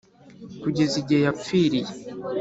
kugeza 0.61 0.95
igihe 1.01 1.21
yapfiriye 1.27 1.91